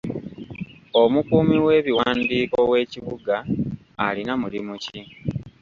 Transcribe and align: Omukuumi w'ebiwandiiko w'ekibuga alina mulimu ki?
Omukuumi 1.01 1.57
w'ebiwandiiko 1.65 2.59
w'ekibuga 2.71 3.35
alina 4.05 4.33
mulimu 4.41 4.73
ki? 4.83 5.01